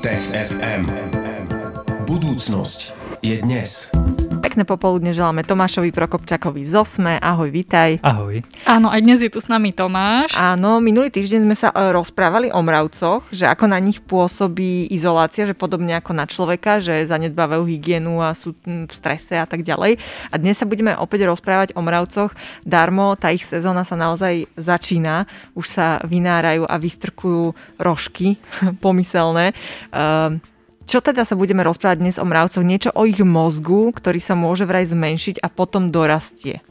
Tech 0.00 0.32
FM. 0.32 0.88
Budúcnosť 2.08 2.96
je 3.20 3.36
dnes. 3.44 3.92
Pekné 4.50 4.66
popoludne 4.66 5.14
želáme 5.14 5.46
Tomášovi 5.46 5.94
Prokopčakovi 5.94 6.66
z 6.66 6.74
Osme. 6.74 7.22
Ahoj, 7.22 7.54
vitaj. 7.54 8.02
Ahoj. 8.02 8.42
Áno, 8.66 8.90
aj 8.90 8.98
dnes 8.98 9.22
je 9.22 9.30
tu 9.30 9.38
s 9.38 9.46
nami 9.46 9.70
Tomáš. 9.70 10.34
Áno, 10.34 10.82
minulý 10.82 11.06
týždeň 11.06 11.46
sme 11.46 11.54
sa 11.54 11.70
e, 11.70 11.94
rozprávali 11.94 12.50
o 12.50 12.58
mravcoch, 12.58 13.30
že 13.30 13.46
ako 13.46 13.70
na 13.70 13.78
nich 13.78 14.02
pôsobí 14.02 14.90
izolácia, 14.90 15.46
že 15.46 15.54
podobne 15.54 15.94
ako 15.94 16.18
na 16.18 16.26
človeka, 16.26 16.82
že 16.82 17.06
zanedbávajú 17.06 17.62
hygienu 17.62 18.18
a 18.18 18.34
sú 18.34 18.50
v 18.66 18.90
strese 18.90 19.38
a 19.38 19.46
tak 19.46 19.62
ďalej. 19.62 20.02
A 20.02 20.34
dnes 20.34 20.58
sa 20.58 20.66
budeme 20.66 20.98
opäť 20.98 21.30
rozprávať 21.30 21.78
o 21.78 21.80
mravcoch. 21.86 22.34
Darmo, 22.66 23.14
tá 23.14 23.30
ich 23.30 23.46
sezóna 23.46 23.86
sa 23.86 23.94
naozaj 23.94 24.50
začína. 24.58 25.30
Už 25.54 25.70
sa 25.70 26.02
vynárajú 26.02 26.66
a 26.66 26.74
vystrkujú 26.74 27.54
rožky 27.78 28.34
pomyselné. 28.82 29.54
Um, 29.94 30.42
čo 30.90 30.98
teda 30.98 31.22
sa 31.22 31.38
budeme 31.38 31.62
rozprávať 31.62 32.02
dnes 32.02 32.18
o 32.18 32.26
mravcoch? 32.26 32.66
Niečo 32.66 32.90
o 32.98 33.06
ich 33.06 33.22
mozgu, 33.22 33.94
ktorý 33.94 34.18
sa 34.18 34.34
môže 34.34 34.66
vraj 34.66 34.90
zmenšiť 34.90 35.38
a 35.38 35.46
potom 35.46 35.94
dorastie. 35.94 36.66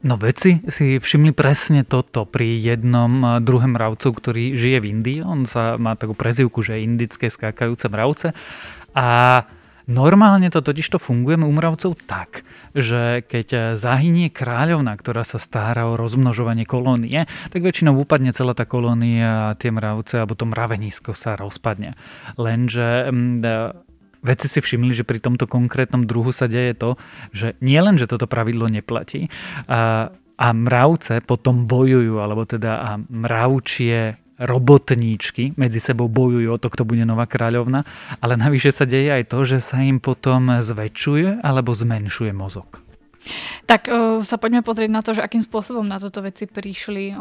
No 0.00 0.16
vedci 0.16 0.64
si 0.72 0.96
všimli 0.96 1.36
presne 1.36 1.84
toto 1.84 2.24
pri 2.24 2.56
jednom 2.56 3.44
druhom 3.44 3.76
mravcu, 3.76 4.16
ktorý 4.16 4.56
žije 4.56 4.80
v 4.80 4.88
Indii. 4.96 5.18
On 5.20 5.44
sa 5.44 5.76
má 5.76 5.92
takú 5.92 6.16
prezivku, 6.16 6.64
že 6.64 6.80
indické 6.80 7.28
skákajúce 7.28 7.92
mravce. 7.92 8.32
A 8.96 9.44
Normálne 9.90 10.54
to 10.54 10.62
totiž 10.62 10.86
to 10.86 11.02
funguje 11.02 11.34
u 11.34 11.50
mravcov 11.50 11.98
tak, 12.06 12.46
že 12.78 13.26
keď 13.26 13.74
zahynie 13.74 14.30
kráľovna, 14.30 14.94
ktorá 14.94 15.26
sa 15.26 15.42
stará 15.42 15.90
o 15.90 15.98
rozmnožovanie 15.98 16.62
kolónie, 16.62 17.26
tak 17.50 17.60
väčšinou 17.60 17.98
upadne 17.98 18.30
celá 18.30 18.54
tá 18.54 18.62
kolónia 18.62 19.50
a 19.50 19.58
tie 19.58 19.74
mravce 19.74 20.22
alebo 20.22 20.38
to 20.38 20.46
mravenisko 20.46 21.10
sa 21.18 21.34
rozpadne. 21.34 21.98
Lenže 22.38 23.10
mm, 23.10 23.42
Vedci 24.20 24.52
si 24.52 24.60
všimli, 24.60 24.92
že 24.92 25.08
pri 25.08 25.16
tomto 25.16 25.48
konkrétnom 25.48 26.04
druhu 26.04 26.28
sa 26.28 26.44
deje 26.44 26.76
to, 26.76 26.90
že 27.32 27.56
nie 27.64 27.80
len, 27.80 27.96
že 27.96 28.04
toto 28.04 28.28
pravidlo 28.28 28.68
neplatí, 28.68 29.32
a, 29.64 30.12
a 30.36 30.46
mravce 30.52 31.24
potom 31.24 31.64
bojujú, 31.64 32.20
alebo 32.20 32.44
teda 32.44 32.72
a 32.84 32.90
mravčie 33.00 34.19
robotníčky 34.40 35.52
medzi 35.60 35.84
sebou 35.84 36.08
bojujú 36.08 36.48
o 36.48 36.58
to, 36.58 36.72
kto 36.72 36.88
bude 36.88 37.04
nová 37.04 37.28
kráľovna, 37.28 37.84
ale 38.24 38.40
navyše 38.40 38.72
sa 38.72 38.88
deje 38.88 39.12
aj 39.12 39.28
to, 39.28 39.44
že 39.44 39.60
sa 39.60 39.84
im 39.84 40.00
potom 40.00 40.64
zväčšuje 40.64 41.44
alebo 41.44 41.76
zmenšuje 41.76 42.32
mozog. 42.32 42.80
Tak 43.68 43.92
o, 43.92 44.24
sa 44.24 44.40
poďme 44.40 44.64
pozrieť 44.64 44.88
na 44.88 45.04
to, 45.04 45.12
že 45.12 45.20
akým 45.20 45.44
spôsobom 45.44 45.84
na 45.84 46.00
toto 46.00 46.24
veci 46.24 46.48
prišli, 46.48 47.12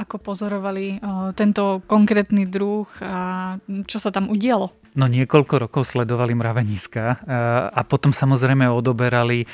ako 0.00 0.16
pozorovali 0.16 0.96
tento 1.36 1.84
konkrétny 1.84 2.48
druh 2.48 2.88
a 3.04 3.54
čo 3.84 4.00
sa 4.00 4.08
tam 4.08 4.32
udialo. 4.32 4.72
No 4.96 5.08
niekoľko 5.08 5.54
rokov 5.68 5.92
sledovali 5.92 6.32
mraveniska 6.36 7.24
a 7.68 7.80
potom 7.84 8.16
samozrejme 8.16 8.64
odoberali 8.68 9.44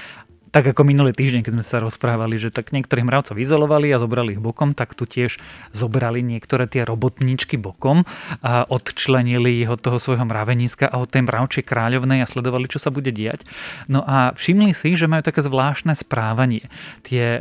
tak 0.51 0.65
ako 0.75 0.85
minulý 0.85 1.13
týždeň, 1.13 1.45
keď 1.45 1.53
sme 1.55 1.65
sa 1.67 1.79
rozprávali, 1.83 2.41
že 2.41 2.55
tak 2.55 2.73
niektorých 2.73 3.07
mravcov 3.07 3.37
izolovali 3.37 3.93
a 3.93 4.01
zobrali 4.01 4.37
ich 4.37 4.43
bokom, 4.43 4.73
tak 4.73 4.97
tu 4.97 5.05
tiež 5.05 5.41
zobrali 5.73 6.25
niektoré 6.25 6.69
tie 6.69 6.85
robotníčky 6.85 7.61
bokom 7.61 8.05
a 8.41 8.65
odčlenili 8.69 9.65
ich 9.65 9.71
od 9.71 9.81
toho 9.81 10.01
svojho 10.01 10.25
mraveniska 10.25 10.89
a 10.89 11.01
od 11.01 11.09
tej 11.09 11.25
mravčej 11.25 11.65
kráľovnej 11.65 12.25
a 12.25 12.31
sledovali, 12.31 12.69
čo 12.71 12.81
sa 12.81 12.89
bude 12.89 13.13
diať. 13.13 13.45
No 13.89 14.05
a 14.05 14.33
všimli 14.37 14.73
si, 14.73 14.97
že 14.97 15.11
majú 15.11 15.25
také 15.25 15.45
zvláštne 15.45 15.97
správanie. 15.97 16.69
Tie 17.05 17.41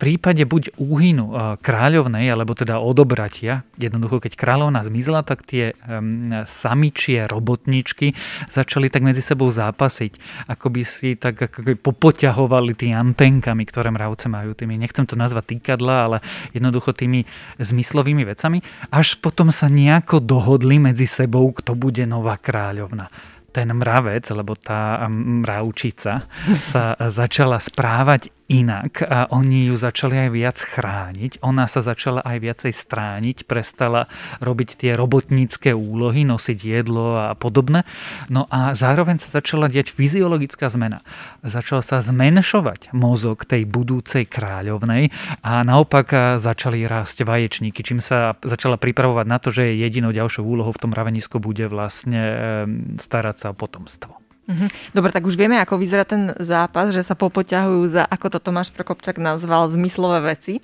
prípade 0.00 0.40
buď 0.48 0.80
úhynu 0.80 1.26
e, 1.28 1.34
kráľovnej, 1.60 2.32
alebo 2.32 2.56
teda 2.56 2.80
odobratia, 2.80 3.68
jednoducho 3.76 4.24
keď 4.24 4.32
kráľovna 4.40 4.80
zmizla, 4.88 5.20
tak 5.20 5.44
tie 5.44 5.76
samičie 6.48 7.28
robotničky 7.28 8.16
začali 8.48 8.88
tak 8.88 9.04
medzi 9.04 9.20
sebou 9.20 9.52
zápasiť, 9.52 10.46
ako 10.48 10.66
by 10.72 10.82
si 10.88 11.20
tak 11.20 11.36
ako 11.36 11.76
popoťahovali 11.76 12.72
tými 12.72 12.96
antenkami, 12.96 13.68
ktoré 13.68 13.92
mravce 13.92 14.32
majú, 14.32 14.56
tými, 14.56 14.80
nechcem 14.80 15.04
to 15.04 15.18
nazvať 15.18 15.58
týkadla, 15.58 15.96
ale 16.08 16.16
jednoducho 16.56 16.96
tými 16.96 17.28
zmyslovými 17.60 18.24
vecami, 18.24 18.64
až 18.88 19.20
potom 19.20 19.52
sa 19.52 19.68
nejako 19.68 20.24
dohodli 20.24 20.80
medzi 20.80 21.04
sebou, 21.04 21.52
kto 21.52 21.76
bude 21.76 22.06
nová 22.08 22.40
kráľovna. 22.40 23.12
Ten 23.50 23.74
mravec, 23.74 24.30
lebo 24.30 24.54
tá 24.54 25.10
mravčica 25.10 26.22
sa 26.70 26.94
začala 27.10 27.58
správať 27.58 28.30
inak 28.50 29.06
a 29.06 29.30
oni 29.30 29.70
ju 29.70 29.78
začali 29.78 30.26
aj 30.26 30.30
viac 30.34 30.58
chrániť. 30.58 31.38
Ona 31.46 31.70
sa 31.70 31.80
začala 31.86 32.18
aj 32.26 32.36
viacej 32.42 32.72
strániť, 32.74 33.46
prestala 33.46 34.10
robiť 34.42 34.74
tie 34.74 34.92
robotnícke 34.98 35.70
úlohy, 35.70 36.26
nosiť 36.26 36.58
jedlo 36.58 37.30
a 37.30 37.38
podobné. 37.38 37.86
No 38.26 38.50
a 38.50 38.74
zároveň 38.74 39.22
sa 39.22 39.40
začala 39.40 39.70
diať 39.70 39.94
fyziologická 39.94 40.66
zmena. 40.66 41.06
Začal 41.46 41.80
sa 41.86 42.02
zmenšovať 42.02 42.90
mozog 42.90 43.46
tej 43.46 43.64
budúcej 43.64 44.26
kráľovnej 44.26 45.14
a 45.46 45.62
naopak 45.64 46.36
začali 46.42 46.84
rásť 46.84 47.24
vaječníky, 47.24 47.80
čím 47.80 48.04
sa 48.04 48.34
začala 48.44 48.76
pripravovať 48.76 49.26
na 49.30 49.38
to, 49.40 49.54
že 49.54 49.78
jedinou 49.78 50.10
ďalšou 50.10 50.42
úlohou 50.42 50.74
v 50.74 50.82
tom 50.82 50.92
ravenisku 50.92 51.38
bude 51.38 51.70
vlastne 51.70 52.22
starať 52.98 53.36
sa 53.38 53.46
o 53.54 53.56
potomstvo. 53.56 54.19
Mhm. 54.50 54.66
Dobre, 54.90 55.14
tak 55.14 55.22
už 55.22 55.38
vieme, 55.38 55.62
ako 55.62 55.78
vyzerá 55.78 56.02
ten 56.02 56.34
zápas, 56.42 56.90
že 56.90 57.06
sa 57.06 57.14
popoťahujú 57.14 57.86
za, 57.86 58.02
ako 58.02 58.26
to 58.34 58.38
Tomáš 58.42 58.74
Prokopčak 58.74 59.22
nazval, 59.22 59.70
zmyslové 59.70 60.34
veci. 60.34 60.58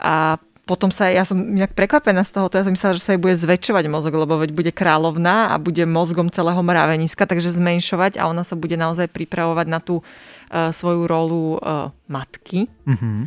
A 0.00 0.40
potom 0.66 0.90
sa, 0.90 1.06
ja 1.06 1.22
som 1.22 1.38
nejak 1.38 1.78
prekvapená 1.78 2.26
z 2.26 2.34
toho, 2.34 2.50
ja 2.50 2.66
som 2.66 2.74
myslela, 2.74 2.98
že 2.98 3.04
sa 3.06 3.14
jej 3.14 3.22
bude 3.22 3.38
zväčšovať 3.38 3.86
mozog, 3.86 4.18
lebo 4.18 4.34
veď 4.42 4.50
bude 4.50 4.72
kráľovná 4.74 5.54
a 5.54 5.62
bude 5.62 5.86
mozgom 5.86 6.26
celého 6.26 6.58
mraveniska, 6.58 7.22
takže 7.22 7.54
zmenšovať 7.54 8.18
a 8.18 8.26
ona 8.26 8.42
sa 8.42 8.58
bude 8.58 8.74
naozaj 8.74 9.06
pripravovať 9.14 9.66
na 9.70 9.78
tú 9.78 10.02
uh, 10.02 10.74
svoju 10.74 11.06
rolu 11.06 11.62
uh, 11.62 11.94
matky. 12.10 12.66
Mm-hmm. 12.82 13.18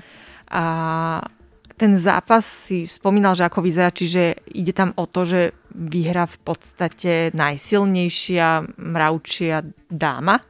A 0.52 0.64
ten 1.80 1.96
zápas 1.96 2.44
si 2.44 2.84
spomínal, 2.84 3.40
že 3.40 3.48
ako 3.48 3.64
vyzerá, 3.64 3.88
čiže 3.96 4.44
ide 4.52 4.76
tam 4.76 4.92
o 5.00 5.08
to, 5.08 5.24
že 5.24 5.56
vyhra 5.80 6.28
v 6.28 6.38
podstate 6.44 7.14
najsilnejšia 7.32 8.76
mravčia 8.76 9.64
dáma 9.88 10.44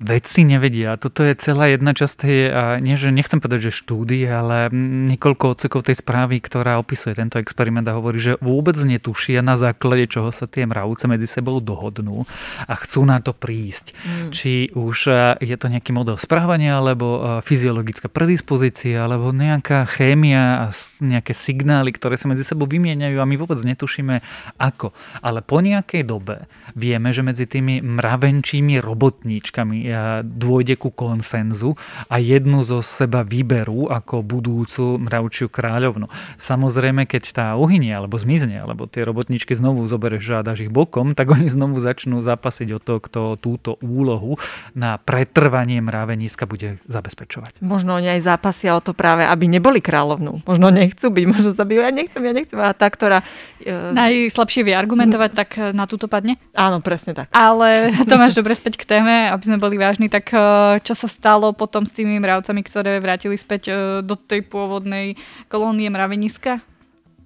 vedci 0.00 0.48
nevedia. 0.48 0.96
Toto 0.96 1.20
je 1.20 1.36
celá 1.36 1.68
jedna 1.68 1.92
časť 1.92 2.14
tej, 2.16 2.38
nie, 2.80 2.96
že 2.96 3.12
nechcem 3.12 3.36
povedať, 3.36 3.68
že 3.68 3.84
štúdie, 3.84 4.24
ale 4.24 4.72
niekoľko 5.12 5.44
odsekov 5.52 5.84
tej 5.84 6.00
správy, 6.00 6.40
ktorá 6.40 6.80
opisuje 6.80 7.12
tento 7.12 7.36
experiment 7.36 7.84
a 7.84 8.00
hovorí, 8.00 8.16
že 8.16 8.40
vôbec 8.40 8.80
netušia 8.80 9.44
na 9.44 9.60
základe 9.60 10.08
čoho 10.08 10.32
sa 10.32 10.48
tie 10.48 10.64
mravce 10.64 11.04
medzi 11.04 11.28
sebou 11.28 11.60
dohodnú 11.60 12.24
a 12.64 12.74
chcú 12.80 13.04
na 13.04 13.20
to 13.20 13.36
prísť. 13.36 13.92
Mm. 13.92 14.30
Či 14.32 14.72
už 14.72 14.98
je 15.44 15.56
to 15.60 15.68
nejaký 15.68 15.92
model 15.92 16.16
správania, 16.16 16.80
alebo 16.80 17.40
fyziologická 17.44 18.08
predispozícia, 18.08 19.04
alebo 19.04 19.36
nejaká 19.36 19.84
chémia 19.84 20.64
a 20.64 20.66
nejaké 21.04 21.36
signály, 21.36 21.92
ktoré 21.92 22.16
sa 22.16 22.24
medzi 22.24 22.48
sebou 22.48 22.64
vymieňajú 22.64 23.20
a 23.20 23.28
my 23.28 23.36
vôbec 23.36 23.60
netušíme 23.60 24.24
ako. 24.56 24.96
Ale 25.20 25.44
po 25.44 25.60
nejakej 25.60 26.08
dobe 26.08 26.48
vieme, 26.72 27.12
že 27.12 27.20
medzi 27.20 27.44
tými 27.44 27.84
mravenčími 27.84 28.80
robotníčkami 28.80 29.89
dôjde 30.22 30.76
ku 30.78 30.92
konsenzu 30.92 31.74
a 32.06 32.16
jednu 32.20 32.62
zo 32.62 32.80
seba 32.84 33.26
vyberú 33.26 33.90
ako 33.90 34.22
budúcu 34.22 35.00
mravčiu 35.00 35.50
kráľovnu. 35.50 36.06
Samozrejme, 36.38 37.04
keď 37.08 37.22
tá 37.34 37.46
uhynie 37.56 37.92
alebo 37.92 38.16
zmizne, 38.20 38.60
alebo 38.60 38.86
tie 38.86 39.02
robotničky 39.02 39.56
znovu 39.56 39.84
zoberieš 39.88 40.40
a 40.40 40.46
dáš 40.46 40.68
ich 40.68 40.72
bokom, 40.72 41.16
tak 41.16 41.32
oni 41.32 41.50
znovu 41.50 41.80
začnú 41.82 42.20
zapasiť 42.22 42.68
o 42.76 42.80
to, 42.82 42.94
kto 43.00 43.22
túto 43.40 43.80
úlohu 43.80 44.36
na 44.76 45.00
pretrvanie 45.00 45.80
mraveniska 45.80 46.44
bude 46.44 46.78
zabezpečovať. 46.86 47.64
Možno 47.64 47.96
oni 47.96 48.20
aj 48.20 48.26
zápasia 48.26 48.76
o 48.76 48.82
to 48.84 48.92
práve, 48.92 49.24
aby 49.24 49.48
neboli 49.48 49.82
kráľovnú. 49.82 50.44
Možno 50.44 50.66
nechcú 50.70 51.08
byť, 51.08 51.24
možno 51.24 51.50
sa 51.56 51.64
bývajú, 51.64 51.86
ja 51.88 51.94
nechcem, 51.94 52.22
ja 52.22 52.32
nechcem. 52.36 52.58
A 52.60 52.76
tá, 52.76 52.86
ktorá... 52.92 53.24
E... 53.58 53.72
Najslabšie 53.96 54.62
vie 54.66 54.74
argumentovať, 54.76 55.30
tak 55.32 55.50
na 55.72 55.88
túto 55.88 56.06
padne? 56.06 56.36
Áno, 56.52 56.84
presne 56.84 57.16
tak. 57.16 57.32
Ale 57.32 57.90
to 58.10 58.14
máš 58.20 58.36
dobre 58.36 58.52
späť 58.52 58.76
k 58.76 58.84
téme, 58.84 59.32
aby 59.32 59.44
sme 59.44 59.56
boli 59.56 59.79
vážni, 59.80 60.12
tak 60.12 60.28
eh, 60.36 60.76
čo 60.84 60.92
sa 60.92 61.08
stalo 61.08 61.56
potom 61.56 61.88
s 61.88 61.96
tými 61.96 62.20
mravcami, 62.20 62.60
ktoré 62.60 63.00
vrátili 63.00 63.40
späť 63.40 63.62
eh, 63.72 63.76
do 64.04 64.14
tej 64.14 64.44
pôvodnej 64.44 65.16
kolónie 65.48 65.88
mraveniska? 65.88 66.60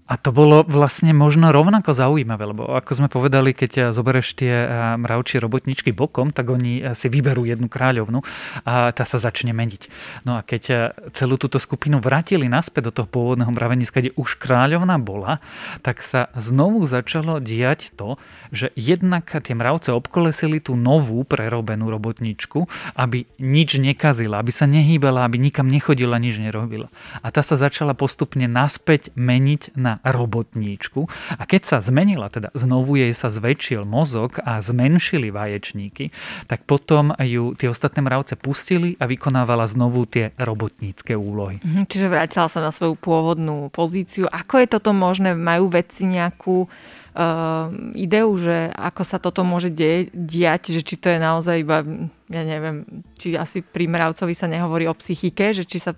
A 0.05 0.21
to 0.21 0.37
bolo 0.37 0.69
vlastne 0.69 1.17
možno 1.17 1.49
rovnako 1.49 1.97
zaujímavé, 1.97 2.45
lebo 2.45 2.69
ako 2.77 2.93
sme 2.93 3.09
povedali, 3.09 3.57
keď 3.57 3.89
zoberieš 3.89 4.37
tie 4.37 4.53
eh, 4.53 4.69
mravčie 5.01 5.41
robotničky 5.41 5.97
bokom, 5.97 6.29
tak 6.29 6.53
oni 6.53 6.85
eh, 6.85 6.93
si 6.93 7.09
vyberú 7.09 7.49
jednu 7.49 7.73
kráľovnu 7.73 8.21
a 8.69 8.93
tá 8.93 9.05
sa 9.09 9.17
začne 9.17 9.57
meniť. 9.57 9.89
No 10.29 10.37
a 10.37 10.45
keď 10.45 10.63
eh, 10.69 10.79
celú 11.17 11.41
túto 11.41 11.57
skupinu 11.57 12.05
vrátili 12.05 12.53
naspäť 12.53 12.93
do 12.93 13.01
toho 13.01 13.09
pôvodného 13.09 13.49
mraveniska, 13.49 14.05
kde 14.05 14.13
už 14.21 14.37
kráľovna 14.37 15.01
bola, 15.01 15.41
tak 15.81 16.05
sa 16.05 16.29
znovu 16.37 16.85
začalo 16.85 17.41
diať 17.41 17.97
to, 17.97 18.21
že 18.53 18.77
jednak 18.77 19.33
tie 19.33 19.57
mravce 19.57 19.89
obkolesili 19.89 20.61
tú 20.61 20.77
novú 20.77 21.25
prerobenú 21.25 21.89
robotničku, 21.89 22.69
aby 22.93 23.25
nič 23.41 23.81
nekazila, 23.81 24.45
aby 24.45 24.53
sa 24.53 24.69
nehýbala, 24.69 25.25
aby 25.25 25.41
nikam 25.41 25.73
nechodila, 25.73 26.21
nič 26.21 26.37
nerobila. 26.37 26.93
A 27.25 27.33
tá 27.33 27.41
sa 27.41 27.57
začala 27.57 27.97
postupne 27.97 28.45
naspäť 28.45 29.09
meniť 29.17 29.73
na 29.81 29.94
robotníčku 30.03 31.07
a 31.39 31.43
keď 31.45 31.63
sa 31.63 31.77
zmenila, 31.79 32.33
teda 32.33 32.51
znovu 32.57 32.99
jej 32.99 33.13
sa 33.15 33.31
zväčšil 33.31 33.87
mozog 33.87 34.41
a 34.43 34.59
zmenšili 34.59 35.31
vaječníky, 35.31 36.11
tak 36.51 36.67
potom 36.67 37.15
ju 37.21 37.55
tie 37.55 37.69
ostatné 37.71 38.03
mravce 38.03 38.35
pustili 38.35 38.99
a 38.99 39.07
vykonávala 39.07 39.69
znovu 39.71 40.09
tie 40.09 40.35
robotnícke 40.41 41.15
úlohy. 41.15 41.63
Mhm, 41.63 41.87
čiže 41.87 42.11
vrátila 42.11 42.49
sa 42.51 42.65
na 42.65 42.75
svoju 42.75 42.99
pôvodnú 42.99 43.69
pozíciu. 43.71 44.27
Ako 44.31 44.63
je 44.63 44.67
toto 44.71 44.91
možné? 44.97 45.37
Majú 45.37 45.71
vedci 45.71 46.09
nejakú 46.09 46.67
uh, 46.67 47.71
ideu, 47.95 48.29
že 48.37 48.71
ako 48.75 49.03
sa 49.07 49.19
toto 49.23 49.47
môže 49.47 49.71
de- 49.71 50.11
diať, 50.13 50.75
že 50.75 50.81
či 50.83 50.95
to 50.99 51.09
je 51.09 51.19
naozaj 51.23 51.57
iba, 51.63 51.81
ja 52.29 52.43
neviem, 52.43 52.85
či 53.17 53.39
asi 53.39 53.63
pri 53.63 53.87
mravcovi 53.87 54.35
sa 54.35 54.51
nehovorí 54.51 54.91
o 54.91 54.95
psychike, 54.99 55.55
že 55.55 55.65
či 55.65 55.79
sa 55.79 55.95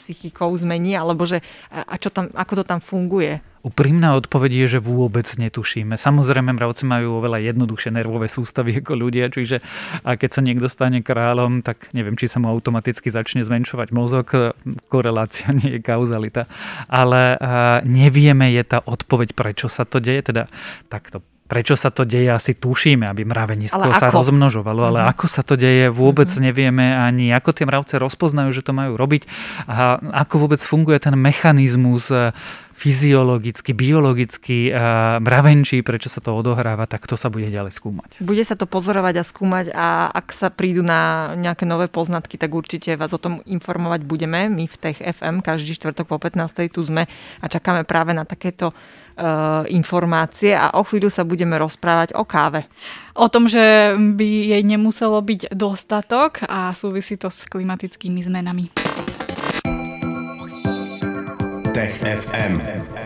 psychikou 0.00 0.56
zmení, 0.56 0.96
alebo 0.96 1.28
že 1.28 1.44
a 1.68 1.94
čo 2.00 2.08
tam, 2.08 2.32
ako 2.32 2.52
to 2.60 2.64
tam 2.64 2.80
funguje. 2.80 3.44
Úprimná 3.60 4.16
odpoveď 4.16 4.64
je, 4.64 4.66
že 4.76 4.80
vôbec 4.80 5.28
netušíme. 5.28 6.00
Samozrejme, 6.00 6.56
mravci 6.56 6.88
majú 6.88 7.20
oveľa 7.20 7.44
jednoduchšie 7.44 7.92
nervové 7.92 8.32
sústavy 8.32 8.80
ako 8.80 8.96
ľudia, 8.96 9.28
čiže 9.28 9.60
a 10.00 10.16
keď 10.16 10.30
sa 10.32 10.40
niekto 10.40 10.64
stane 10.64 11.04
kráľom, 11.04 11.60
tak 11.60 11.92
neviem, 11.92 12.16
či 12.16 12.24
sa 12.24 12.40
mu 12.40 12.48
automaticky 12.48 13.12
začne 13.12 13.44
zmenšovať 13.44 13.92
mozog. 13.92 14.32
Korelácia 14.88 15.52
nie 15.60 15.76
je 15.76 15.80
kauzalita. 15.84 16.48
Ale 16.88 17.36
nevieme 17.84 18.48
je 18.56 18.64
tá 18.64 18.80
odpoveď, 18.80 19.36
prečo 19.36 19.68
sa 19.68 19.84
to 19.84 20.00
deje. 20.00 20.32
Teda 20.32 20.48
takto 20.88 21.20
Prečo 21.50 21.74
sa 21.74 21.90
to 21.90 22.06
deje, 22.06 22.30
asi 22.30 22.54
tušíme, 22.54 23.10
aby 23.10 23.26
mravenisko 23.26 23.90
sa 23.90 24.14
rozmnožovalo, 24.14 24.86
ale 24.86 24.98
mm-hmm. 25.02 25.12
ako 25.18 25.26
sa 25.26 25.42
to 25.42 25.58
deje, 25.58 25.90
vôbec 25.90 26.30
mm-hmm. 26.30 26.46
nevieme 26.46 26.86
ani 26.94 27.34
ako 27.34 27.50
tie 27.50 27.66
mravce 27.66 27.98
rozpoznajú, 27.98 28.54
že 28.54 28.62
to 28.62 28.70
majú 28.70 28.94
robiť 28.94 29.26
a 29.66 29.98
ako 30.22 30.46
vôbec 30.46 30.62
funguje 30.62 31.02
ten 31.02 31.18
mechanizmus 31.18 32.06
e, 32.14 32.30
fyziologicky, 32.80 33.76
biologicky 33.76 34.72
uh, 34.72 35.20
mravenčí, 35.20 35.84
prečo 35.84 36.08
sa 36.08 36.24
to 36.24 36.32
odohráva, 36.32 36.88
tak 36.88 37.04
to 37.04 37.12
sa 37.12 37.28
bude 37.28 37.52
ďalej 37.52 37.76
skúmať. 37.76 38.24
Bude 38.24 38.40
sa 38.40 38.56
to 38.56 38.64
pozorovať 38.64 39.20
a 39.20 39.24
skúmať 39.24 39.66
a 39.76 40.08
ak 40.08 40.32
sa 40.32 40.48
prídu 40.48 40.80
na 40.80 41.32
nejaké 41.36 41.68
nové 41.68 41.92
poznatky, 41.92 42.40
tak 42.40 42.56
určite 42.56 42.96
vás 42.96 43.12
o 43.12 43.20
tom 43.20 43.44
informovať 43.44 44.00
budeme. 44.08 44.48
My 44.48 44.64
v 44.64 44.76
Tech 44.80 44.96
FM 44.96 45.44
každý 45.44 45.76
štvrtok 45.76 46.08
po 46.08 46.16
15. 46.16 46.72
tu 46.72 46.80
sme 46.80 47.04
a 47.44 47.46
čakáme 47.52 47.84
práve 47.84 48.16
na 48.16 48.24
takéto 48.24 48.72
informácie 49.68 50.54
a 50.54 50.76
o 50.78 50.86
chvíľu 50.86 51.08
sa 51.10 51.26
budeme 51.26 51.56
rozprávať 51.58 52.14
o 52.16 52.24
káve. 52.24 52.68
O 53.16 53.28
tom, 53.28 53.48
že 53.48 53.96
by 53.96 54.28
jej 54.54 54.62
nemuselo 54.64 55.20
byť 55.20 55.52
dostatok 55.52 56.44
a 56.46 56.72
súvisí 56.76 57.16
to 57.16 57.28
s 57.28 57.44
klimatickými 57.48 58.20
zmenami. 58.22 58.64
Tech 61.70 61.96
FM. 62.02 62.99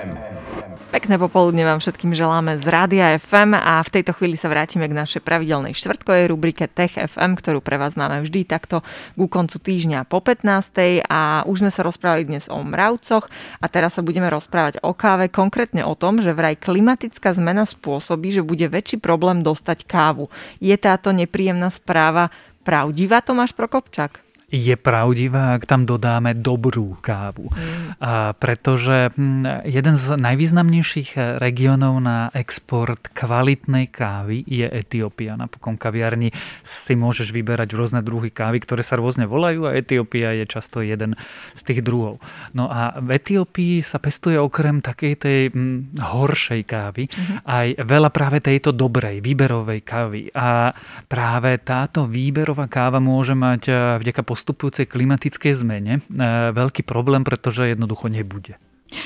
Pekné 0.95 1.19
popoludne 1.19 1.67
vám 1.67 1.83
všetkým 1.83 2.15
želáme 2.15 2.55
z 2.55 2.71
Rádia 2.71 3.19
FM 3.19 3.59
a 3.59 3.83
v 3.83 3.99
tejto 3.99 4.15
chvíli 4.15 4.39
sa 4.39 4.47
vrátime 4.47 4.87
k 4.87 4.95
našej 4.95 5.27
pravidelnej 5.27 5.75
štvrtkovej 5.75 6.31
rubrike 6.31 6.71
Tech 6.71 6.95
FM, 6.95 7.35
ktorú 7.35 7.59
pre 7.59 7.83
vás 7.83 7.99
máme 7.99 8.23
vždy 8.23 8.47
takto 8.47 8.79
ku 9.19 9.27
koncu 9.27 9.59
týždňa 9.59 10.07
po 10.07 10.23
15. 10.23 11.03
a 11.03 11.43
už 11.51 11.67
sme 11.67 11.75
sa 11.75 11.83
rozprávali 11.83 12.31
dnes 12.31 12.47
o 12.47 12.63
mravcoch 12.63 13.27
a 13.59 13.67
teraz 13.67 13.99
sa 13.99 14.07
budeme 14.07 14.31
rozprávať 14.31 14.87
o 14.87 14.95
káve, 14.95 15.27
konkrétne 15.35 15.83
o 15.83 15.99
tom, 15.99 16.23
že 16.23 16.31
vraj 16.31 16.55
klimatická 16.55 17.35
zmena 17.35 17.67
spôsobí, 17.67 18.31
že 18.31 18.47
bude 18.47 18.71
väčší 18.71 19.03
problém 19.03 19.43
dostať 19.43 19.91
kávu. 19.91 20.31
Je 20.63 20.79
táto 20.79 21.11
nepríjemná 21.11 21.75
správa 21.75 22.31
pravdivá, 22.63 23.19
Tomáš 23.19 23.51
Prokopčak? 23.51 24.23
Je 24.55 24.75
pravdivá, 24.79 25.59
ak 25.59 25.67
tam 25.67 25.83
dodáme 25.85 26.39
dobrú 26.39 26.95
kávu. 27.03 27.51
Mm. 27.51 27.99
A 27.99 28.33
pretože 28.39 29.11
hm, 29.13 29.67
jeden 29.67 29.95
z 29.99 30.07
najvýznamnejších 30.15 31.41
regiónov 31.43 31.99
na 31.99 32.31
export 32.33 33.11
kvalitnej 33.13 33.91
kávy 33.91 34.47
je 34.47 34.65
Etiópia. 34.71 35.35
Napokon 35.35 35.75
kaviarni 35.75 36.31
si 36.63 36.95
môžeš 36.95 37.35
vyberať 37.35 37.75
rôzne 37.75 38.01
druhy 38.01 38.31
kávy, 38.31 38.63
ktoré 38.63 38.87
sa 38.87 38.95
rôzne 38.95 39.27
volajú 39.27 39.67
a 39.67 39.75
Etiópia 39.75 40.33
je 40.39 40.45
často 40.47 40.81
jeden 40.81 41.19
z 41.59 41.63
tých 41.67 41.83
druhov. 41.83 42.23
No 42.55 42.71
a 42.71 42.97
v 43.03 43.19
Etiópii 43.19 43.83
sa 43.83 43.99
pestuje 43.99 44.39
okrem 44.39 44.79
takej 44.79 45.13
tej 45.19 45.41
hm, 45.51 45.99
horšej 45.99 46.63
kávy 46.63 47.11
mm-hmm. 47.11 47.37
aj 47.43 47.67
veľa 47.83 48.11
práve 48.15 48.39
tejto 48.39 48.71
dobrej, 48.71 49.19
výberovej 49.19 49.81
kávy. 49.83 50.31
A 50.31 50.71
práve 51.11 51.59
táto 51.59 52.07
výberová 52.07 52.71
káva 52.71 53.03
môže 53.03 53.35
mať 53.35 53.63
eh, 53.67 53.77
vďaka 53.99 54.23
postupu 54.23 54.44
postupujúcej 54.45 54.85
klimatickej 54.85 55.57
zmene 55.57 55.93
e, 55.97 56.01
veľký 56.53 56.85
problém, 56.85 57.25
pretože 57.25 57.73
jednoducho 57.73 58.13
nebude. 58.13 58.61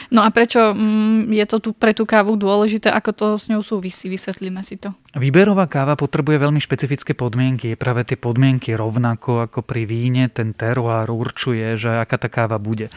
No 0.09 0.25
a 0.25 0.29
prečo 0.33 0.73
mm, 0.73 1.31
je 1.33 1.45
to 1.49 1.57
tu 1.59 1.71
pre 1.77 1.93
tú 1.93 2.09
kávu 2.09 2.35
dôležité, 2.35 2.89
ako 2.89 3.11
to 3.13 3.27
s 3.37 3.47
ňou 3.53 3.63
súvisí? 3.63 4.09
Vysvetlíme 4.09 4.61
si 4.65 4.81
to. 4.81 4.95
Výberová 5.17 5.65
káva 5.67 5.97
potrebuje 5.97 6.37
veľmi 6.37 6.61
špecifické 6.61 7.17
podmienky. 7.17 7.75
Je 7.75 7.81
práve 7.81 8.05
tie 8.05 8.21
podmienky 8.21 8.77
rovnako 8.77 9.49
ako 9.49 9.65
pri 9.65 9.89
víne. 9.89 10.29
Ten 10.29 10.53
teruár 10.53 11.09
určuje, 11.09 11.81
že 11.81 12.01
aká 12.01 12.21
tá 12.21 12.29
káva 12.29 12.61
bude. 12.61 12.93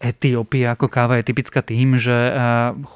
Etiópia 0.00 0.72
ako 0.72 0.88
káva 0.88 1.20
je 1.20 1.28
typická 1.28 1.60
tým, 1.60 2.00
že 2.00 2.14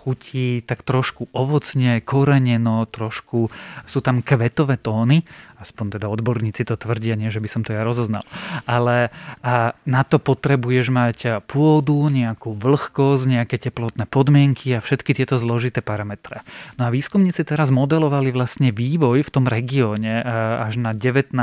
chutí 0.02 0.64
tak 0.64 0.82
trošku 0.82 1.28
ovocne, 1.36 2.00
koreneno, 2.00 2.88
trošku 2.88 3.52
sú 3.84 3.98
tam 4.00 4.24
kvetové 4.24 4.80
tóny 4.80 5.24
aspoň 5.60 6.00
teda 6.00 6.06
odborníci 6.08 6.64
to 6.64 6.74
tvrdia, 6.80 7.20
nie 7.20 7.28
že 7.28 7.38
by 7.38 7.48
som 7.52 7.60
to 7.60 7.76
ja 7.76 7.84
rozoznal. 7.84 8.24
Ale 8.64 9.12
a 9.44 9.76
na 9.84 10.02
to 10.08 10.16
potrebuješ 10.16 10.88
mať 10.88 11.18
pôdu, 11.44 12.08
nejakú 12.08 12.56
vlhkosť, 12.56 13.09
nejaké 13.18 13.58
teplotné 13.58 14.06
podmienky 14.06 14.76
a 14.76 14.84
všetky 14.84 15.16
tieto 15.16 15.40
zložité 15.40 15.82
parametre. 15.82 16.44
No 16.76 16.86
a 16.86 16.94
výskumníci 16.94 17.42
teraz 17.42 17.72
modelovali 17.72 18.30
vlastne 18.30 18.70
vývoj 18.70 19.26
v 19.26 19.30
tom 19.30 19.44
regióne 19.48 20.22
až 20.60 20.78
na 20.78 20.94
19 20.94 21.34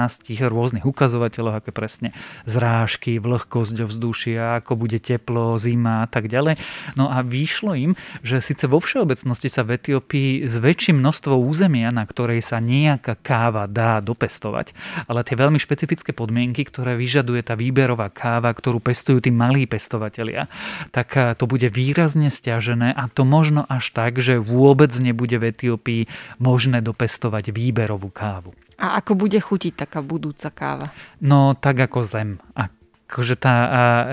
rôznych 0.48 0.86
ukazovateľov, 0.86 1.64
aké 1.64 1.72
presne 1.76 2.16
zrážky, 2.48 3.18
vlhkosť 3.18 3.84
ovzdušia, 3.84 4.64
ako 4.64 4.80
bude 4.80 5.02
teplo, 5.02 5.58
zima 5.58 6.04
a 6.04 6.08
tak 6.08 6.32
ďalej. 6.32 6.60
No 6.96 7.10
a 7.12 7.26
vyšlo 7.26 7.74
im, 7.76 7.92
že 8.22 8.40
síce 8.40 8.70
vo 8.70 8.80
všeobecnosti 8.80 9.50
sa 9.52 9.66
v 9.68 9.80
Etiópii 9.80 10.48
zväčší 10.48 10.96
množstvo 10.96 11.36
územia, 11.36 11.92
na 11.92 12.06
ktorej 12.08 12.44
sa 12.44 12.64
nejaká 12.64 13.18
káva 13.20 13.66
dá 13.66 14.00
dopestovať. 14.00 14.72
Ale 15.10 15.26
tie 15.26 15.36
veľmi 15.36 15.58
špecifické 15.58 16.12
podmienky, 16.14 16.68
ktoré 16.68 16.96
vyžaduje 17.00 17.42
tá 17.44 17.58
výberová 17.58 18.12
káva, 18.14 18.52
ktorú 18.54 18.80
pestujú 18.84 19.22
tí 19.24 19.32
malí 19.34 19.70
pestovatelia, 19.70 20.50
tak 20.92 21.10
eh, 21.16 21.34
to 21.48 21.56
bude 21.56 21.72
výrazne 21.72 22.28
stiažené 22.28 22.92
a 22.92 23.08
to 23.08 23.24
možno 23.24 23.64
až 23.72 23.96
tak, 23.96 24.20
že 24.20 24.36
vôbec 24.36 24.92
nebude 25.00 25.40
v 25.40 25.56
Etiópii 25.56 26.02
možné 26.44 26.84
dopestovať 26.84 27.56
výberovú 27.56 28.12
kávu. 28.12 28.52
A 28.76 29.00
ako 29.00 29.16
bude 29.16 29.40
chutiť 29.40 29.80
taká 29.80 30.04
budúca 30.04 30.52
káva? 30.52 30.92
No 31.24 31.56
tak 31.56 31.80
ako 31.88 32.04
zem. 32.04 32.44
A 32.52 32.68
akože 33.08 33.40
tá, 33.40 33.56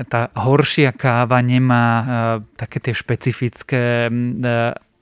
tá 0.06 0.30
horšia 0.38 0.94
káva 0.94 1.42
nemá 1.42 2.06
také 2.54 2.78
tie 2.78 2.94
špecifické 2.94 4.06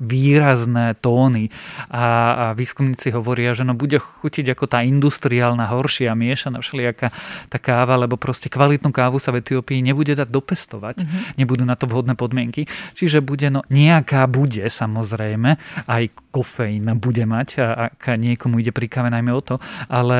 výrazné 0.03 0.99
tóny. 0.99 1.55
A, 1.87 2.03
a 2.03 2.45
výskumníci 2.59 3.15
hovoria, 3.15 3.55
že 3.55 3.63
no 3.63 3.79
bude 3.79 4.03
chutiť 4.03 4.59
ako 4.59 4.65
tá 4.67 4.83
industriálna 4.83 5.71
horšia 5.71 6.13
miešaná 6.19 6.59
všelijaká 6.59 7.15
tá 7.47 7.59
káva, 7.63 7.95
lebo 7.95 8.19
proste 8.19 8.51
kvalitnú 8.51 8.91
kávu 8.91 9.23
sa 9.23 9.31
v 9.31 9.41
Etiópii 9.41 9.79
nebude 9.79 10.19
dať 10.19 10.27
dopestovať, 10.27 10.97
mm-hmm. 11.01 11.23
nebudú 11.39 11.63
na 11.63 11.79
to 11.79 11.87
vhodné 11.87 12.19
podmienky, 12.19 12.67
čiže 12.99 13.23
bude, 13.23 13.47
no 13.49 13.63
nejaká 13.71 14.27
bude 14.27 14.67
samozrejme, 14.67 15.57
aj 15.87 16.03
kofeín 16.35 16.91
bude 16.99 17.23
mať, 17.23 17.63
ak 17.63 18.19
niekomu 18.19 18.59
ide 18.59 18.75
pri 18.75 18.91
káve 18.91 19.09
najmä 19.13 19.31
o 19.31 19.43
to, 19.45 19.63
ale 19.87 20.19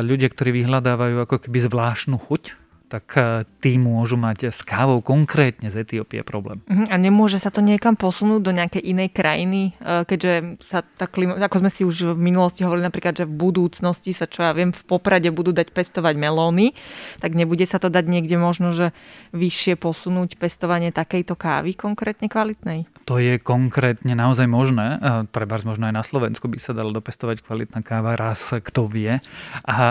ľudia, 0.00 0.32
ktorí 0.32 0.64
vyhľadávajú 0.64 1.16
ako 1.28 1.36
keby 1.46 1.58
zvláštnu 1.68 2.16
chuť, 2.16 2.59
tak 2.90 3.06
e, 3.14 3.46
tí 3.62 3.78
môžu 3.78 4.18
mať 4.18 4.50
s 4.50 4.66
kávou 4.66 4.98
konkrétne 4.98 5.70
z 5.70 5.86
Etiópie 5.86 6.26
problém. 6.26 6.58
Mhm, 6.66 6.90
a 6.90 6.96
nemôže 6.98 7.38
sa 7.38 7.54
to 7.54 7.62
niekam 7.62 7.94
posunúť 7.94 8.42
do 8.42 8.50
nejakej 8.50 8.82
inej 8.82 9.14
krajiny, 9.14 9.78
e, 9.78 10.02
keďže 10.02 10.58
sa 10.58 10.82
tá 10.82 11.06
klima, 11.06 11.38
ako 11.38 11.62
sme 11.62 11.70
si 11.70 11.86
už 11.86 12.18
v 12.18 12.20
minulosti 12.20 12.66
hovorili 12.66 12.90
napríklad, 12.90 13.14
že 13.14 13.24
v 13.30 13.38
budúcnosti 13.38 14.10
sa, 14.10 14.26
čo 14.26 14.42
ja 14.42 14.50
viem, 14.50 14.74
v 14.74 14.82
Poprade 14.82 15.30
budú 15.30 15.54
dať 15.54 15.70
pestovať 15.70 16.18
melóny, 16.18 16.74
tak 17.22 17.38
nebude 17.38 17.62
sa 17.62 17.78
to 17.78 17.86
dať 17.86 18.10
niekde 18.10 18.34
možno, 18.34 18.74
že 18.74 18.90
vyššie 19.30 19.78
posunúť 19.78 20.34
pestovanie 20.34 20.90
takejto 20.90 21.38
kávy 21.38 21.78
konkrétne 21.78 22.26
kvalitnej? 22.26 22.90
To 23.06 23.22
je 23.22 23.38
konkrétne 23.38 24.18
naozaj 24.18 24.50
možné. 24.50 24.98
E, 24.98 25.30
Treba 25.30 25.62
možno 25.62 25.86
aj 25.86 25.94
na 25.94 26.02
Slovensku 26.02 26.50
by 26.50 26.58
sa 26.58 26.74
dalo 26.74 26.90
dopestovať 26.90 27.46
kvalitná 27.46 27.86
káva 27.86 28.18
raz, 28.18 28.50
kto 28.50 28.90
vie. 28.90 29.22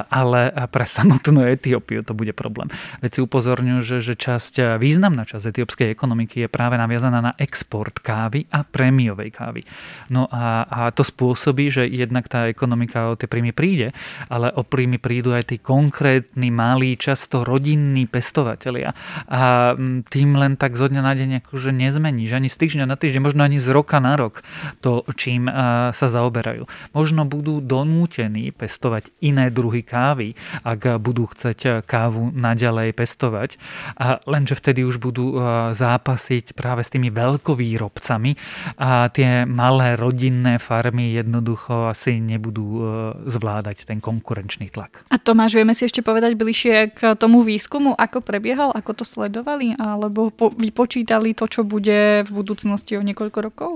Ale 0.10 0.42
pre 0.68 0.84
samotnú 0.84 1.48
Etiópiu 1.48 2.04
to 2.04 2.12
bude 2.12 2.36
problém. 2.36 2.68
Veci 2.98 3.22
upozorňujú, 3.22 3.80
že, 3.86 3.98
že 4.02 4.14
časť, 4.18 4.82
významná 4.82 5.30
časť 5.30 5.54
etiópskej 5.54 5.94
ekonomiky 5.94 6.46
je 6.46 6.50
práve 6.50 6.82
naviazaná 6.82 7.22
na 7.22 7.34
export 7.38 8.02
kávy 8.02 8.50
a 8.50 8.66
prémiovej 8.66 9.30
kávy. 9.30 9.62
No 10.10 10.26
a, 10.34 10.66
a 10.66 10.80
to 10.90 11.06
spôsobí, 11.06 11.70
že 11.70 11.86
jednak 11.86 12.26
tá 12.26 12.50
ekonomika 12.50 13.12
o 13.12 13.20
tie 13.20 13.28
príjmy 13.28 13.52
príde, 13.52 13.94
ale 14.32 14.50
o 14.56 14.64
príjmy 14.64 14.98
prídu 14.98 15.36
aj 15.36 15.54
tí 15.54 15.58
konkrétni, 15.60 16.50
malí, 16.50 16.96
často 16.96 17.44
rodinní 17.44 18.08
pestovatelia. 18.08 18.96
A 19.28 19.76
tým 20.10 20.40
len 20.40 20.56
tak 20.56 20.80
zo 20.80 20.88
dňa 20.88 21.02
na 21.04 21.14
deň 21.14 21.30
akože 21.46 21.76
nezmeníš, 21.76 22.32
ani 22.32 22.48
z 22.48 22.56
týždňa 22.56 22.86
na 22.88 22.96
týždeň, 22.96 23.22
možno 23.22 23.44
ani 23.44 23.60
z 23.60 23.68
roka 23.70 24.00
na 24.00 24.16
rok 24.16 24.42
to, 24.80 25.04
čím 25.20 25.52
sa 25.92 26.08
zaoberajú. 26.08 26.66
Možno 26.96 27.28
budú 27.28 27.60
donútení 27.60 28.56
pestovať 28.56 29.12
iné 29.20 29.52
druhy 29.52 29.84
kávy, 29.84 30.40
ak 30.64 30.98
budú 31.04 31.28
chceť 31.28 31.84
kávu 31.84 32.32
naďalej 32.32 32.79
pestovať. 32.96 33.60
A 34.00 34.24
lenže 34.24 34.56
vtedy 34.56 34.88
už 34.88 35.04
budú 35.04 35.36
zápasiť 35.76 36.56
práve 36.56 36.88
s 36.88 36.92
tými 36.92 37.12
veľkovýrobcami 37.12 38.32
a 38.80 39.12
tie 39.12 39.44
malé 39.44 40.00
rodinné 40.00 40.58
farmy 40.58 41.12
jednoducho 41.14 41.92
asi 41.92 42.24
nebudú 42.24 42.82
zvládať 43.28 43.86
ten 43.90 44.00
konkurenčný 44.00 44.72
tlak. 44.72 45.04
A 45.12 45.20
Tomáš, 45.20 45.60
vieme 45.60 45.76
si 45.76 45.84
ešte 45.84 46.00
povedať 46.00 46.40
bližšie 46.40 46.96
k 46.96 47.00
tomu 47.20 47.44
výskumu, 47.44 47.94
ako 47.98 48.24
prebiehal, 48.24 48.72
ako 48.72 49.04
to 49.04 49.06
sledovali, 49.06 49.76
alebo 49.76 50.32
vypočítali 50.38 51.36
to, 51.36 51.46
čo 51.50 51.62
bude 51.68 52.24
v 52.24 52.32
budúcnosti 52.32 52.96
o 52.96 53.04
niekoľko 53.04 53.40
rokov? 53.44 53.72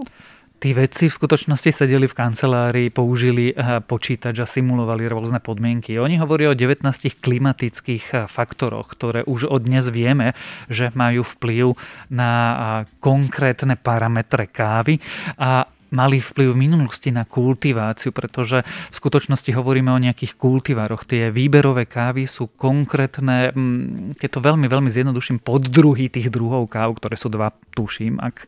Tí 0.63 0.71
vedci 0.71 1.11
v 1.11 1.17
skutočnosti 1.19 1.75
sedeli 1.75 2.07
v 2.07 2.15
kancelárii, 2.15 2.87
použili 2.87 3.51
eh, 3.51 3.83
počítač 3.83 4.39
a 4.39 4.47
simulovali 4.47 5.11
rôzne 5.11 5.43
podmienky. 5.43 5.99
Oni 5.99 6.15
hovoria 6.15 6.55
o 6.55 6.55
19 6.55 6.87
klimatických 7.19 8.05
eh, 8.15 8.17
faktoroch, 8.31 8.87
ktoré 8.95 9.27
už 9.27 9.51
od 9.51 9.67
dnes 9.67 9.91
vieme, 9.91 10.31
že 10.71 10.87
majú 10.95 11.27
vplyv 11.27 11.75
na 12.15 12.31
eh, 12.31 12.55
konkrétne 13.03 13.75
parametre 13.75 14.47
kávy 14.47 15.03
a 15.35 15.67
mali 15.93 16.17
vplyv 16.17 16.57
v 16.57 16.61
minulosti 16.65 17.13
na 17.13 17.23
kultiváciu, 17.23 18.09
pretože 18.09 18.65
v 18.65 18.95
skutočnosti 18.97 19.53
hovoríme 19.53 19.93
o 19.93 20.01
nejakých 20.01 20.33
kultivároch. 20.35 21.05
Tie 21.05 21.29
výberové 21.29 21.85
kávy 21.85 22.25
sú 22.25 22.49
konkrétne, 22.49 23.53
mm, 23.53 24.17
keď 24.17 24.29
to 24.33 24.39
veľmi, 24.41 24.65
veľmi 24.65 24.89
zjednoduším, 24.89 25.45
poddruhy 25.45 26.09
tých 26.09 26.33
druhov 26.33 26.65
káv, 26.67 26.97
ktoré 26.97 27.13
sú 27.13 27.29
dva, 27.29 27.53
tuším, 27.77 28.17
ak 28.17 28.35
e, 28.41 28.47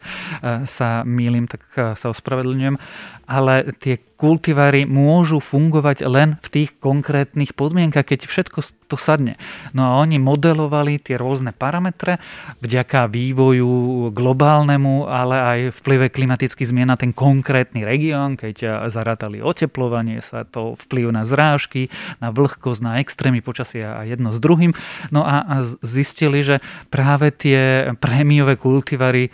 sa 0.65 1.05
mýlim, 1.05 1.45
tak 1.45 1.61
e, 1.77 1.93
sa 1.93 2.09
ospravedlňujem. 2.09 2.81
Ale 3.29 3.77
tie 3.77 4.01
kultivary 4.15 4.87
môžu 4.87 5.43
fungovať 5.43 6.07
len 6.07 6.39
v 6.39 6.47
tých 6.47 6.69
konkrétnych 6.79 7.51
podmienkach, 7.51 8.07
keď 8.07 8.31
všetko 8.31 8.63
to 8.87 8.95
sadne. 8.95 9.35
No 9.75 9.83
a 9.83 9.91
oni 9.99 10.21
modelovali 10.21 11.03
tie 11.03 11.19
rôzne 11.19 11.51
parametre 11.51 12.23
vďaka 12.63 13.11
vývoju 13.11 14.09
globálnemu, 14.15 15.09
ale 15.09 15.35
aj 15.35 15.59
vplyve 15.83 16.13
klimatických 16.15 16.69
zmien 16.69 16.87
na 16.87 16.95
ten 16.95 17.11
konkrétny 17.11 17.83
región, 17.83 18.39
keď 18.39 18.87
zarátali 18.87 19.43
oteplovanie 19.43 20.23
sa, 20.23 20.47
to 20.47 20.79
vplyv 20.87 21.11
na 21.11 21.27
zrážky, 21.27 21.91
na 22.23 22.31
vlhkosť, 22.31 22.81
na 22.81 23.03
extrémy 23.03 23.43
počasia 23.43 23.99
a 23.99 24.07
jedno 24.07 24.31
s 24.31 24.39
druhým. 24.39 24.71
No 25.11 25.27
a 25.27 25.65
zistili, 25.83 26.39
že 26.39 26.63
práve 26.87 27.35
tie 27.35 27.91
prémiové 27.99 28.55
kultivary 28.55 29.27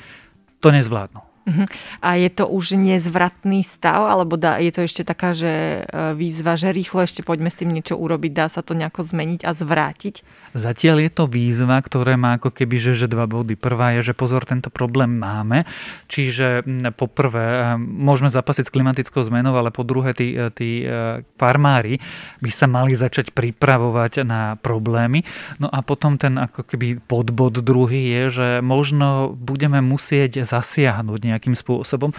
to 0.58 0.74
nezvládnu. 0.74 1.31
Uh-huh. 1.42 1.66
A 2.06 2.22
je 2.22 2.30
to 2.30 2.46
už 2.46 2.78
nezvratný 2.78 3.66
stav, 3.66 4.06
alebo 4.06 4.38
dá, 4.38 4.62
je 4.62 4.70
to 4.70 4.86
ešte 4.86 5.02
taká, 5.02 5.34
že 5.34 5.82
e, 5.82 6.14
výzva, 6.14 6.54
že 6.54 6.70
rýchlo 6.70 7.02
ešte 7.02 7.26
poďme 7.26 7.50
s 7.50 7.58
tým 7.58 7.74
niečo 7.74 7.98
urobiť, 7.98 8.32
dá 8.32 8.46
sa 8.46 8.62
to 8.62 8.78
nejako 8.78 9.02
zmeniť 9.02 9.42
a 9.42 9.52
zvrátiť? 9.58 10.22
Zatiaľ 10.54 11.10
je 11.10 11.12
to 11.12 11.26
výzva, 11.26 11.82
ktoré 11.82 12.14
má 12.14 12.38
ako 12.38 12.54
keby, 12.54 12.78
že, 12.78 12.94
že 12.94 13.08
dva 13.10 13.26
body. 13.26 13.58
Prvá 13.58 13.98
je, 13.98 14.12
že 14.12 14.14
pozor, 14.14 14.46
tento 14.46 14.70
problém 14.70 15.18
máme, 15.18 15.66
čiže 16.06 16.62
poprvé 16.94 17.74
e, 17.74 17.82
môžeme 17.82 18.30
zapasiť 18.30 18.70
s 18.70 18.74
klimatickou 18.74 19.26
zmenou, 19.26 19.58
ale 19.58 19.74
po 19.74 19.82
druhé 19.82 20.14
tí, 20.14 20.38
e, 20.38 20.54
tí 20.54 20.86
farmári 21.42 21.98
by 22.38 22.52
sa 22.54 22.70
mali 22.70 22.94
začať 22.94 23.34
pripravovať 23.34 24.22
na 24.22 24.62
problémy. 24.62 25.26
No 25.58 25.74
a 25.74 25.82
potom 25.82 26.22
ten 26.22 26.38
ako 26.38 26.70
keby 26.70 27.02
podbod 27.02 27.66
druhý 27.66 28.14
je, 28.14 28.24
že 28.30 28.48
možno 28.62 29.34
budeme 29.34 29.82
musieť 29.82 30.46
zasiahnuť 30.46 31.31
nejakým 31.32 31.56
spôsobom. 31.56 32.12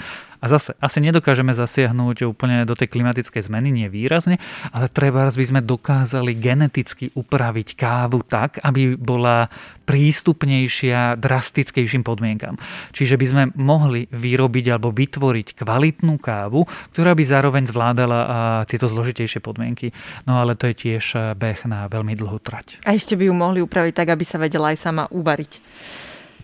A 0.43 0.51
zase, 0.51 0.75
asi 0.83 0.99
nedokážeme 0.99 1.55
zasiahnuť 1.55 2.27
úplne 2.27 2.67
do 2.67 2.75
tej 2.75 2.91
klimatickej 2.91 3.47
zmeny, 3.47 3.71
nie 3.71 3.87
výrazne, 3.87 4.43
ale 4.75 4.91
treba 4.91 5.31
by 5.31 5.47
sme 5.47 5.63
dokázali 5.63 6.35
geneticky 6.35 7.15
upraviť 7.15 7.79
kávu 7.79 8.27
tak, 8.27 8.59
aby 8.59 8.99
bola 8.99 9.47
prístupnejšia 9.87 11.15
drastickejším 11.23 12.03
podmienkam. 12.03 12.59
Čiže 12.91 13.15
by 13.23 13.27
sme 13.31 13.43
mohli 13.55 14.11
vyrobiť 14.11 14.75
alebo 14.75 14.91
vytvoriť 14.91 15.63
kvalitnú 15.63 16.19
kávu, 16.19 16.67
ktorá 16.91 17.15
by 17.15 17.23
zároveň 17.23 17.71
zvládala 17.71 18.19
tieto 18.67 18.91
zložitejšie 18.91 19.39
podmienky. 19.39 19.95
No 20.27 20.43
ale 20.43 20.59
to 20.59 20.67
je 20.67 20.75
tiež 20.75 21.39
beh 21.39 21.71
na 21.71 21.87
veľmi 21.87 22.19
dlhú 22.19 22.43
trať. 22.43 22.83
A 22.83 22.99
ešte 22.99 23.15
by 23.15 23.31
ju 23.31 23.35
mohli 23.35 23.63
upraviť 23.63 23.95
tak, 23.95 24.11
aby 24.11 24.27
sa 24.27 24.43
vedela 24.43 24.75
aj 24.75 24.79
sama 24.83 25.07
uvariť. 25.07 25.53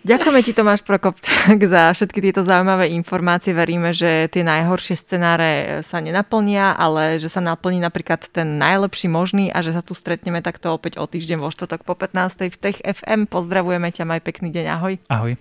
Ďakujeme 0.09 0.41
ti 0.41 0.57
Tomáš 0.57 0.81
Prokopčák 0.81 1.61
za 1.69 1.93
všetky 1.93 2.17
tieto 2.17 2.41
zaujímavé 2.41 2.89
informácie. 2.97 3.53
Veríme, 3.53 3.93
že 3.93 4.25
tie 4.33 4.41
najhoršie 4.41 4.97
scenáre 4.97 5.85
sa 5.85 6.01
nenaplnia, 6.01 6.73
ale 6.73 7.21
že 7.21 7.29
sa 7.29 7.45
naplní 7.45 7.77
napríklad 7.77 8.25
ten 8.33 8.57
najlepší 8.57 9.05
možný 9.05 9.53
a 9.53 9.61
že 9.61 9.69
sa 9.69 9.85
tu 9.85 9.93
stretneme 9.93 10.41
takto 10.41 10.73
opäť 10.73 10.97
o 10.97 11.05
týždeň 11.05 11.37
vo 11.45 11.53
štvrtok 11.53 11.85
po 11.85 11.93
15. 11.93 12.41
v 12.41 12.57
Tech 12.57 12.81
FM. 12.81 13.29
Pozdravujeme 13.29 13.93
ťa, 13.93 14.09
maj 14.09 14.25
pekný 14.25 14.49
deň, 14.49 14.65
ahoj. 14.81 14.93
Ahoj. 15.13 15.37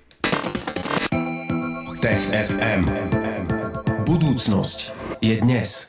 Tech 2.04 2.22
FM. 2.28 2.82
Budúcnosť 4.04 4.92
je 5.24 5.40
dnes. 5.40 5.80